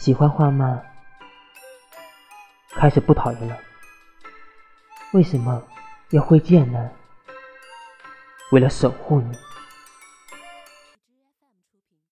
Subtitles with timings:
[0.00, 0.80] 喜欢花吗？
[2.70, 3.58] 开始不讨厌了。
[5.12, 5.62] 为什么
[6.08, 6.90] 要挥剑呢？
[8.50, 9.36] 为了守护你。